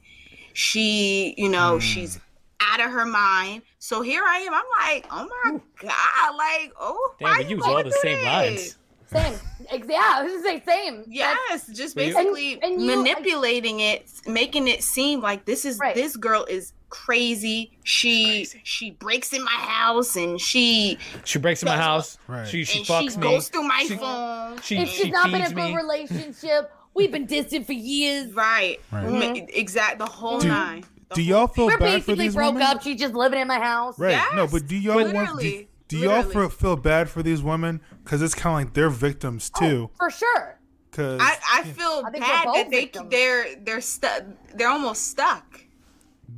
[0.54, 1.80] She, you know, Hmm.
[1.80, 2.20] she's
[2.62, 3.62] out of her mind.
[3.80, 4.54] So here I am.
[4.54, 4.64] I'm
[4.96, 8.26] like, oh my god, like, oh, Damn, why we you use all the same this?
[8.26, 8.78] lines.
[9.10, 9.40] Same.
[9.70, 10.96] Ex- yeah, I was gonna say same.
[10.98, 15.78] That's- Yes, just basically And- and you- manipulating it, making it seem like this is
[15.80, 15.96] Right.
[15.96, 17.72] this girl is crazy.
[17.84, 18.62] She crazy.
[18.64, 22.18] she breaks in my house and she She breaks in my house.
[22.28, 22.48] Right.
[22.48, 23.24] She she and fucks she me.
[23.24, 24.60] goes through my She- phone.
[24.62, 25.76] She It's she just not been a good me.
[25.76, 26.72] relationship.
[26.98, 28.34] We've been distant for years.
[28.34, 29.04] right, Right.
[29.04, 29.46] Ma- mm-hmm.
[29.54, 30.84] exact the whole Do- nine.
[31.10, 32.64] The do y'all feel We're bad for basically these broke women?
[32.64, 32.82] up.
[32.82, 33.98] She's just living in my house.
[33.98, 34.22] Right.
[34.36, 36.34] No, but do y'all want do, do y'all literally.
[36.34, 37.80] feel, feel bad for these women?
[38.04, 39.90] Because it's kind of like they're victims oh, too.
[39.98, 40.60] For sure.
[40.92, 43.10] Because I, I feel I bad that they victims.
[43.10, 44.24] they're they're stuck.
[44.56, 45.62] They're almost stuck.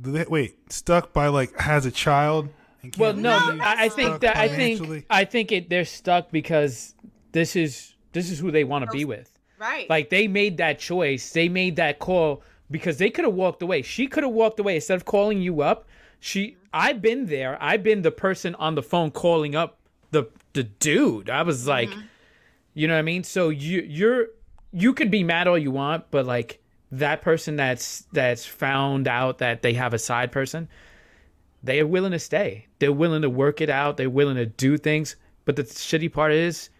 [0.04, 2.50] wait, stuck by like has a child.
[2.96, 6.94] Well, no, I, I think that I think I think it they're stuck because
[7.32, 9.39] this is this is who they want to be with.
[9.60, 9.88] Right.
[9.90, 11.30] Like they made that choice.
[11.32, 13.82] They made that call because they could have walked away.
[13.82, 15.86] She could have walked away instead of calling you up.
[16.18, 17.58] She I've been there.
[17.62, 19.78] I've been the person on the phone calling up
[20.12, 21.28] the the dude.
[21.28, 21.68] I was mm-hmm.
[21.68, 21.90] like,
[22.74, 23.22] you know what I mean?
[23.22, 24.28] So you you're
[24.72, 29.38] you could be mad all you want, but like that person that's that's found out
[29.38, 30.68] that they have a side person,
[31.62, 32.66] they are willing to stay.
[32.78, 33.96] They're willing to work it out.
[33.96, 35.16] They're willing to do things.
[35.44, 36.70] But the shitty part is,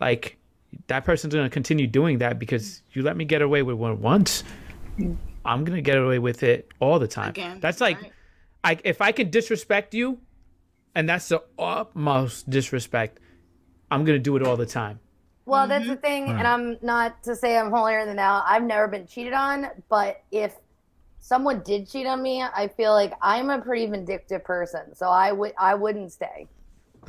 [0.00, 0.38] like,
[0.86, 4.44] that person's gonna continue doing that because you let me get away with one once.
[5.44, 7.30] I'm gonna get away with it all the time.
[7.30, 8.12] Again, That's like, right.
[8.64, 10.18] I if I can disrespect you,
[10.94, 13.20] and that's the utmost disrespect,
[13.90, 15.00] I'm gonna do it all the time.
[15.46, 16.00] Well, that's the mm-hmm.
[16.00, 18.42] thing, and I'm not to say I'm holier than thou.
[18.46, 20.54] I've never been cheated on, but if
[21.20, 25.32] someone did cheat on me, I feel like I'm a pretty vindictive person, so I
[25.32, 26.48] would I wouldn't stay.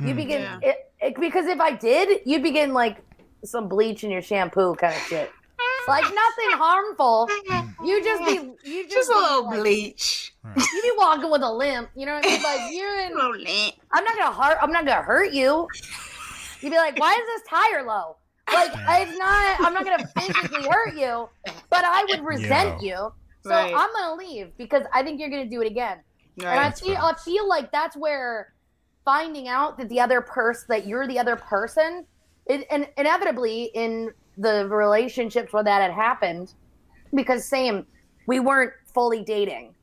[0.00, 0.16] You'd hmm.
[0.16, 0.58] be getting Yeah.
[0.70, 2.98] it, it because if I did, you'd be like
[3.46, 5.30] some bleach in your shampoo kind of shit.
[5.88, 7.28] Like nothing harmful.
[7.84, 10.34] You just be you just, Just a be little like- bleach.
[10.56, 11.90] You be walking with a limp.
[11.94, 12.42] You know what I mean?
[12.42, 13.12] Like you're in.
[13.12, 13.74] A little lint.
[13.92, 14.58] I'm not gonna hurt.
[14.60, 15.68] I'm not gonna hurt you.
[16.60, 18.16] You'd be like, why is this tire low?
[18.52, 19.60] Like it's not.
[19.60, 21.28] I'm not gonna physically hurt you,
[21.70, 23.12] but I would resent you.
[23.42, 23.72] So Right.
[23.76, 25.98] I'm gonna leave because I think you're gonna do it again.
[26.38, 26.82] And I Right.
[26.82, 28.52] I feel like that's where
[29.04, 32.06] finding out that the other person, that you're the other person,
[32.46, 36.52] it, and inevitably in the relationships where that had happened,
[37.14, 37.86] because same,
[38.26, 39.74] we weren't fully dating.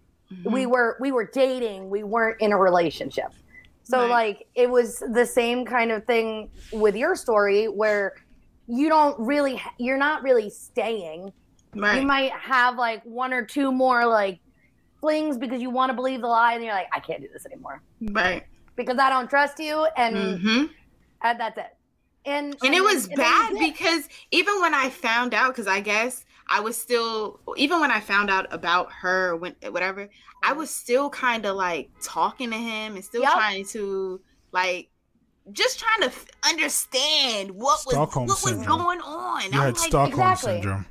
[0.46, 1.90] We were we were dating.
[1.90, 3.28] We weren't in a relationship.
[3.84, 4.10] So Right.
[4.10, 8.14] like it was the same kind of thing with your story where
[8.68, 11.32] you don't really you're not really staying
[11.76, 11.96] Right.
[12.02, 14.40] you might have like one or two more like
[15.02, 17.46] flings because you want to believe the lie and you're like i can't do this
[17.46, 18.44] anymore right.
[18.76, 20.64] because i don't trust you and, hmm
[21.24, 21.76] and that's it
[22.26, 25.82] and and it was and bad you because even when I found out, because I
[25.82, 30.10] guess I was still, even when I found out about her, when whatever,
[30.44, 33.32] I was still kind of like talking to him and still Yep.
[33.32, 34.90] trying to like,
[35.52, 39.42] just trying to f- understand what was Stockholm what was going on.
[39.44, 40.52] you I'm had like, Stockholm exactly.
[40.54, 40.86] syndrome.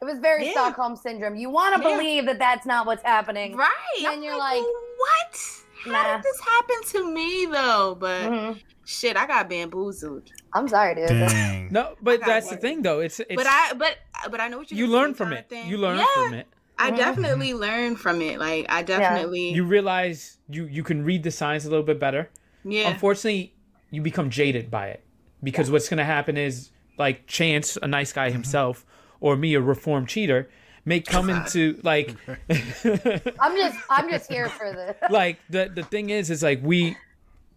[0.00, 0.52] it was very Yeah.
[0.52, 1.96] stockholm syndrome you want to Yeah.
[1.96, 3.70] believe that that's not what's happening right?
[3.98, 5.40] And I'm you're like, well, what?
[5.84, 6.16] How nah.
[6.16, 7.96] did this happen to me though?
[7.98, 8.62] But Mhm.
[8.84, 10.30] shit, I got bamboozled.
[10.54, 11.58] I'm sorry dude Dang.
[11.70, 13.00] No, but got that's the thing though.
[13.00, 13.98] It's it's but I, but
[14.30, 15.48] but I know what you're you learn from it.
[15.48, 15.70] Jonathan.
[15.70, 16.46] You learn yeah, from it.
[16.78, 18.38] I definitely learned from it.
[18.38, 22.30] Like I definitely, You realize you you can read the signs a little bit better.
[22.64, 23.54] yeah, Unfortunately,
[23.90, 25.04] you become jaded by it
[25.42, 28.34] because what's going to happen is like Chance, a nice guy mm-hmm.
[28.34, 28.86] himself,
[29.20, 30.48] or me, a reformed cheater,
[30.84, 32.16] may come into like
[32.48, 34.96] i'm just i'm just here for this.
[35.10, 36.96] like the the thing is is like we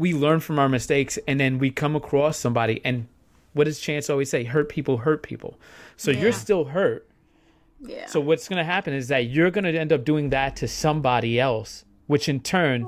[0.01, 3.07] we learn from our mistakes and then we come across somebody and
[3.53, 4.43] what does Chance always say?
[4.43, 5.59] Hurt people hurt people.
[5.95, 7.07] So you're still hurt.
[7.81, 8.07] yeah.
[8.07, 10.67] So what's going to happen is that you're going to end up doing that to
[10.67, 12.87] somebody else, which in turn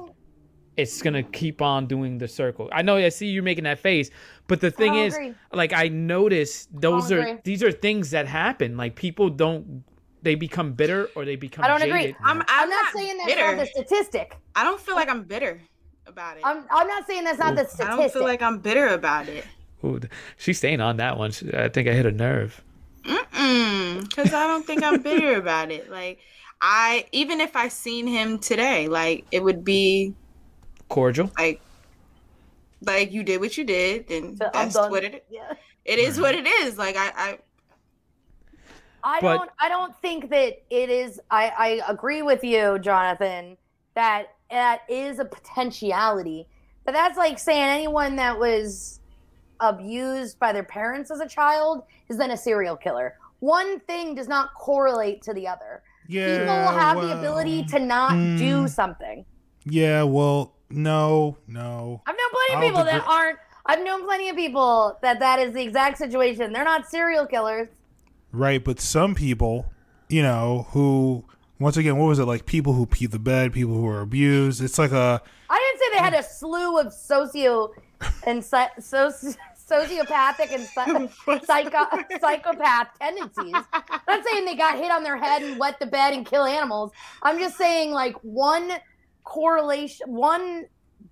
[0.76, 2.68] it's gonna keep on doing the circle.
[2.72, 4.10] I know I see you making that face,
[4.48, 5.36] but the thing is, agree.
[5.52, 7.42] like I notice those don't are agree.
[7.44, 8.76] these are things that happen.
[8.76, 9.84] Like people don't
[10.24, 12.16] they become bitter or they become I don't agree.
[12.24, 13.56] I'm, I'm, I'm, not, saying that's bitter.
[13.56, 14.36] not the statistic.
[14.56, 15.62] I don't feel like I'm bitter
[16.08, 16.44] about it.
[16.46, 19.46] I'm I'm not saying that's not the I don't feel like I'm bitter about it.
[19.84, 20.00] Ooh,
[20.38, 21.32] she's staying on that one.
[21.54, 22.62] I think I hit a nerve.
[23.06, 25.92] Mm, Cause I don't think I'm bitter about it.
[25.92, 26.20] Like
[26.62, 30.14] I, even if I seen him today, like it would be
[30.88, 31.30] Cordial.
[31.38, 31.60] like,
[32.86, 35.26] like you did what you did, and So that's what it.
[35.30, 35.54] Yeah.
[35.84, 36.78] It is what it is.
[36.78, 37.38] Like I, I
[39.04, 43.58] I But- don't I don't think that it is I, I agree with you, Jonathan,
[43.96, 46.48] that that is a potentiality.
[46.86, 49.00] But that's like saying anyone that was
[49.60, 53.16] abused by their parents as a child is then a serial killer.
[53.40, 55.82] One thing does not correlate to the other.
[56.08, 58.38] Yeah, People have the ability to not mm.
[58.38, 59.26] do something.
[59.66, 62.02] Yeah, well, no, no.
[62.06, 63.40] I've known plenty of I'll people that aren't.
[63.66, 66.52] I've known plenty of people that that is the exact situation.
[66.52, 67.70] They're not serial killers.
[68.34, 69.72] Right, but some people,
[70.10, 71.24] you know, who
[71.64, 72.46] once again, what was it like?
[72.46, 74.62] People who pee the bed, people who are abused.
[74.62, 77.72] It's like a I didn't say they had a slew of socio
[78.28, 79.38] and psy- soci-
[79.70, 83.54] sociopathic and psy- psycho- psychopath tendencies.
[83.74, 86.44] I'm not saying they got hit on their head and wet the bed and kill
[86.44, 86.92] animals.
[87.22, 88.72] I'm just saying like one
[89.24, 90.66] correlation, one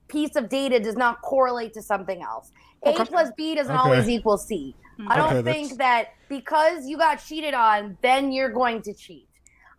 [0.08, 2.52] piece of data does not correlate to something else.
[2.84, 3.82] A plus B doesn't Okay.
[3.84, 4.76] always equal C.
[5.08, 8.94] I don't Okay, think that's- that because you got cheated on, then you're going to
[8.94, 9.28] cheat.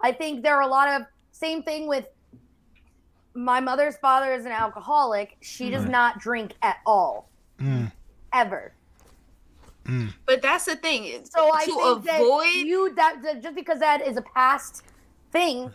[0.03, 2.07] I think there are a lot of same thing with
[3.35, 5.37] my mother's father is an alcoholic.
[5.43, 7.91] She does not drink at all, mm,
[8.35, 8.75] ever.
[10.27, 11.25] but that's the thing.
[11.25, 14.83] So I to think that avoid you that, that just because that is a past
[15.33, 15.71] thing,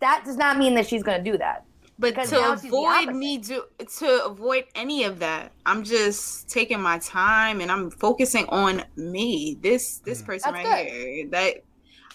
[0.00, 1.64] that does not mean that she's going to do that.
[1.98, 3.64] But Because to now she's the avoid me do
[3.98, 9.56] to avoid any of that, I'm just taking my time and I'm focusing on me.
[9.62, 10.26] This this Mm.
[10.26, 10.86] person That's right good.
[10.88, 11.28] here.
[11.30, 11.54] That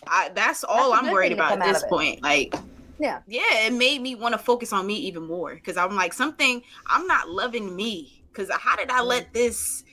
[0.08, 2.22] I that's all I'm worried about at this point.
[2.24, 2.54] Like
[3.00, 3.22] Yeah.
[3.28, 6.62] yeah, it made me want to focus on me even more because I'm like something
[6.88, 9.84] I'm not loving me because how did I let this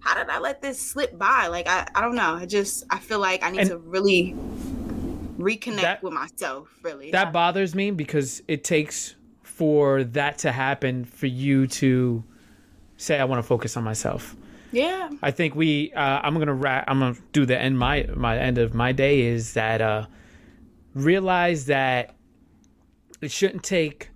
[0.00, 1.48] how did I let this slip by?
[1.48, 2.34] Like I I don't know.
[2.34, 4.34] I just I feel like I need And- to really
[5.38, 6.68] reconnect That- with myself.
[6.82, 7.10] Really.
[7.10, 12.22] That bothers me because it takes for that to happen for you to
[12.96, 14.34] say I want to focus on myself.
[14.72, 15.10] Yeah.
[15.22, 15.92] I think we.
[15.92, 16.84] Uh, I'm gonna wrap.
[16.88, 17.78] I'm gonna do the end.
[17.78, 20.06] My my end of my day is that uh,
[20.94, 22.14] realize that
[23.20, 24.10] it shouldn't take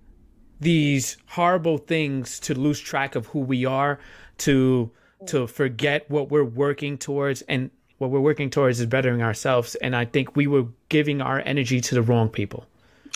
[0.59, 3.99] these horrible things to lose track of who we are,
[4.39, 4.91] to
[5.27, 9.75] to forget what we're working towards, and what we're working towards is bettering ourselves.
[9.75, 12.65] And I think we were giving our energy to the wrong people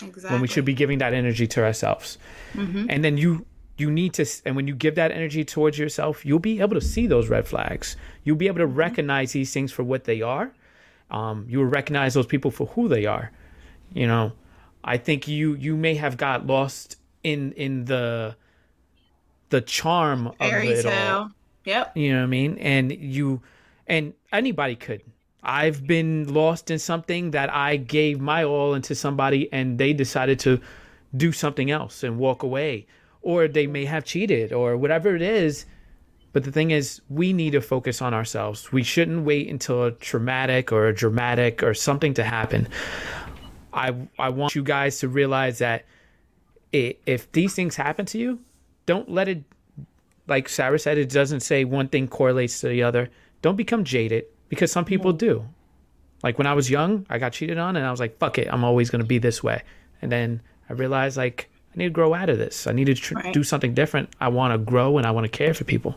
[0.02, 0.30] Exactly.
[0.30, 2.16] when we should be giving that energy to ourselves.
[2.54, 3.44] And then you
[3.78, 6.80] you need to and when you give that energy towards yourself, you'll be able to
[6.80, 7.96] see those red flags.
[8.24, 10.52] You'll be able to recognize these things for what they are.
[11.10, 13.30] Um, you will recognize those people for who they are.
[13.94, 14.32] You know,
[14.84, 18.36] I think you you may have got lost in in the
[19.50, 21.30] the charm of it all.
[21.64, 21.96] Yep.
[21.96, 22.58] You know what I mean?
[22.58, 23.42] And you
[23.86, 25.02] and anybody could.
[25.42, 30.38] I've been lost in something that I gave my all into somebody and they decided
[30.40, 30.60] to
[31.16, 32.86] do something else and walk away.
[33.28, 35.66] Or they may have cheated or whatever it is.
[36.32, 38.72] But the thing is, we need to focus on ourselves.
[38.72, 42.68] We shouldn't wait until a traumatic or a dramatic or something to happen.
[43.72, 45.84] I I want you guys to realize that
[46.72, 48.40] i if these things happen to you,
[48.86, 49.42] don't let it
[50.26, 53.10] like Sarah said, it doesn't say one thing correlates to the other.
[53.42, 55.44] Don't become jaded because some people do.
[56.22, 58.48] Like when I was young, I got cheated on and I was like, fuck it,
[58.50, 59.62] I'm always to be this way.
[60.00, 62.66] And then I realized like I need to grow out of this.
[62.66, 63.32] I need to tr- Right.
[63.34, 64.10] do something different.
[64.20, 65.96] I want to grow and I want to care for people.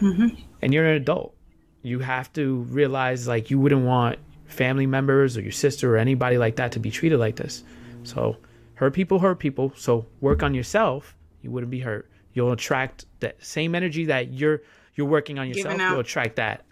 [0.00, 0.28] Mm-hmm.
[0.62, 1.34] And you're an adult.
[1.82, 6.38] You have to realize like you wouldn't want family members or your sister or anybody
[6.38, 7.62] like that to be treated like this.
[8.04, 8.36] So
[8.74, 9.72] hurt people hurt people.
[9.76, 11.14] So work on yourself.
[11.42, 12.10] You wouldn't be hurt.
[12.32, 14.62] You'll attract that same energy that you're
[14.94, 15.78] you're working on yourself.
[15.78, 16.64] You'll attract that,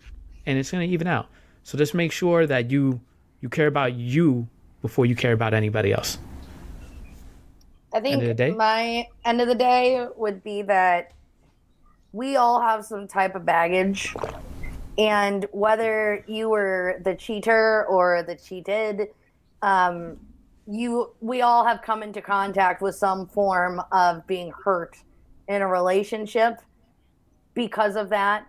[0.46, 1.28] and it's gonna even out.
[1.62, 3.00] So just make sure that you
[3.40, 4.48] you care about you
[4.82, 6.18] before you care about anybody else.
[7.94, 8.50] I think day?
[8.50, 11.12] my end of the day would be that
[12.12, 14.14] we all have some type of baggage.
[14.98, 19.08] And whether you were the cheater or the cheated,
[19.62, 20.16] um,
[20.66, 24.96] you we all have come into contact with some form of being hurt
[25.48, 26.58] in a relationship
[27.54, 28.46] because of that.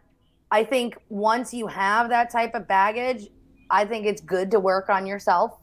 [0.49, 3.27] I think once you have that type of baggage,
[3.69, 5.59] I think it's good to work on yourself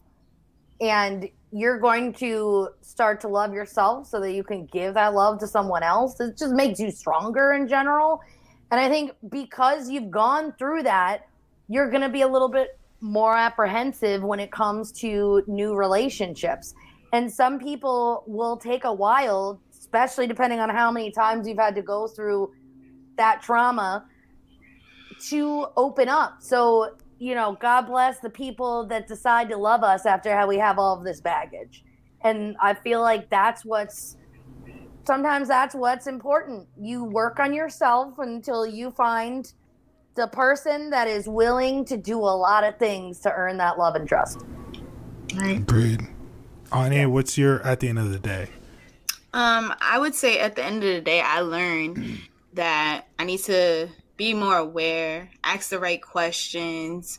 [0.80, 5.38] and you're going to start to love yourself so that you can give that love
[5.38, 6.18] to someone else.
[6.18, 8.20] It just makes you stronger in general.
[8.72, 11.28] And I think because you've gone through that,
[11.68, 16.74] you're going to be a little bit more apprehensive when it comes to new relationships.
[17.12, 21.76] And some people will take a while, especially depending on how many times you've had
[21.76, 22.52] to go through
[23.16, 24.04] that trauma
[25.28, 26.38] to open up.
[26.40, 30.58] So, you know, God bless the people that decide to love us after how we
[30.58, 31.82] have all of this baggage.
[32.20, 34.18] And I feel like that's what's
[35.06, 36.68] sometimes that's what's important.
[36.78, 39.50] You work on yourself until you find
[40.16, 43.94] the person that is willing to do a lot of things to earn that love
[43.94, 44.44] and trust.
[45.42, 46.06] Agreed.
[46.72, 48.50] Anya, what's your at the end of the day?
[49.32, 52.20] Um, I would say at the end of the day, I learned
[52.52, 57.18] that I need to be more aware, ask the right questions,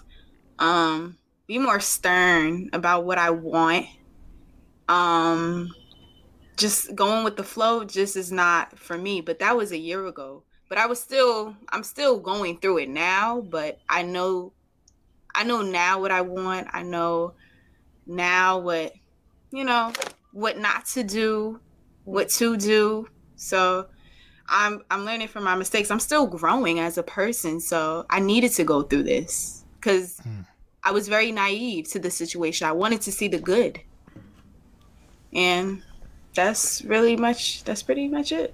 [0.59, 3.85] um, be more stern about what I want.
[4.87, 5.69] Um,
[6.57, 9.21] just going with the flow just is not for me.
[9.21, 10.43] But that was a year ago.
[10.69, 13.41] But I was still, I'm still going through it now.
[13.41, 14.53] But I know,
[15.33, 16.67] I know now what I want.
[16.71, 17.33] I know
[18.07, 18.93] now what,
[19.51, 19.91] you know,
[20.31, 21.59] what not to do,
[22.03, 23.07] what to do.
[23.35, 23.87] So
[24.47, 25.89] I'm I'm learning from my mistakes.
[25.91, 30.21] I'm still growing as a person, so I needed to go through this because
[30.83, 32.67] I was very naive to the situation.
[32.67, 33.81] I wanted to see the good,
[35.33, 35.81] and
[36.35, 37.63] that's really much.
[37.63, 38.53] That's pretty much it.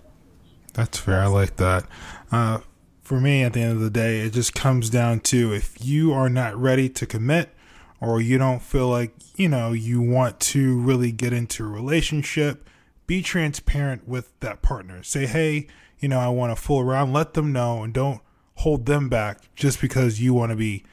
[0.73, 1.21] That's fair.
[1.21, 1.85] I like that.
[2.31, 2.59] Uh,
[3.01, 6.13] for me, at the end of the day, it just comes down to if you
[6.13, 7.49] are not ready to commit
[7.99, 12.69] or you don't feel like, you know, you want to really get into a relationship,
[13.11, 15.03] be transparent with that partner.
[15.03, 15.67] Say, hey,
[15.99, 17.11] you know, I want to fool around.
[17.11, 18.21] Let them know and don't
[18.55, 20.85] hold them back just because you want to be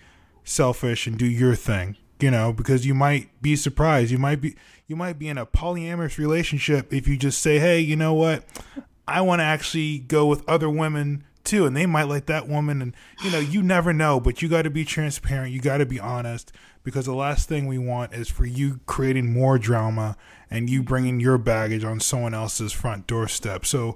[0.42, 1.96] selfish and do your thing.
[2.18, 4.10] You know, because you might be surprised.
[4.10, 4.56] You might be
[4.88, 8.42] you might be in a polyamorous relationship if you just say, "Hey, you know what?
[9.06, 12.82] I want to actually go with other women too, and they might like that woman."
[12.82, 15.52] And you know, you never know, but you got to be transparent.
[15.52, 16.50] You got to be honest
[16.88, 20.16] because the last thing we want is for you creating more drama
[20.50, 23.66] and you bringing your baggage on someone else's front doorstep.
[23.66, 23.94] So,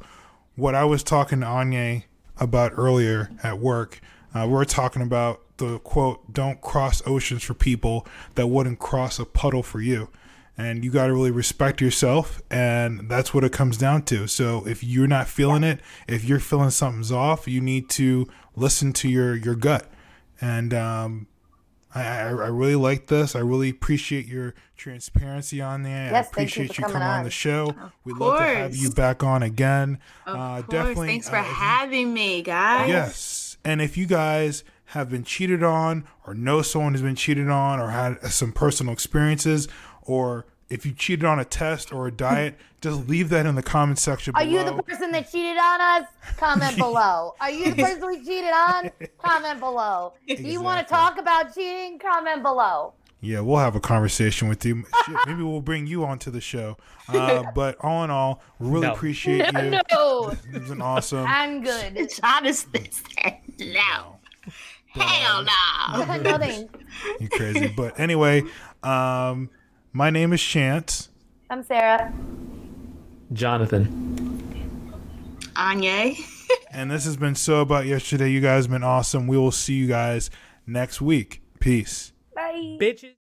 [0.57, 2.02] what I was talking to Anya
[2.38, 3.98] about earlier at work,
[4.35, 9.18] uh, we were talking about the quote, "Don't cross oceans for people that wouldn't cross
[9.18, 10.11] a puddle for you."
[10.59, 14.66] and you got to really respect yourself and that's what it comes down to so
[14.66, 19.09] if you're not feeling it if you're feeling something's off you need to listen to
[19.09, 19.90] your your gut
[20.42, 21.26] and um
[21.94, 23.37] I, I, I really like this.
[23.37, 26.11] I really appreciate your transparency on there.
[26.11, 27.24] Yes, I thank you appreciate for you coming on on.
[27.24, 27.74] the show.
[28.05, 29.98] We'd love to have you back on again.
[30.26, 30.66] Of uh, course.
[30.68, 31.07] definitely.
[31.09, 32.88] Thanks for uh, having me, guys.
[32.88, 33.57] Yes.
[33.64, 37.81] And if you guys have been cheated on or know someone who's been cheated on
[37.81, 39.68] or had some personal experiences
[40.02, 43.62] or if you cheated on a test or a diet, just leave that in the
[43.62, 44.44] comment section below.
[44.44, 46.06] Are you the person that cheated on us?
[46.38, 47.35] Comment below.
[47.40, 48.90] Are you the person we cheated on?
[49.22, 50.14] Comment below.
[50.26, 51.98] Do you want to talk about cheating?
[51.98, 52.94] Comment below.
[53.20, 54.85] Yeah, we'll have a conversation with you.
[55.06, 56.76] Shit, maybe we'll bring you onto the show.
[57.08, 58.94] Uh, but all in all, really No.
[58.94, 59.70] appreciate you.
[59.70, 59.80] No,
[60.52, 61.24] It was an awesome.
[61.28, 62.11] I'm good.
[62.20, 64.16] Jonathan said no.
[64.88, 66.16] Hell no.
[66.16, 66.74] no thanks.
[67.20, 67.68] You crazy.
[67.76, 68.42] But anyway,
[68.82, 69.50] um,
[69.92, 71.11] my name is Chance.
[71.50, 72.12] I'm Sarah.
[73.33, 74.40] Jonathan.
[75.57, 76.14] Anya.
[76.74, 78.31] And this has been So About Yesterday.
[78.31, 79.26] You guys have been awesome.
[79.26, 80.31] We will see you guys
[80.66, 81.42] next week.
[81.61, 82.14] Peace.
[82.35, 82.78] Bye.
[82.81, 83.21] Bitches.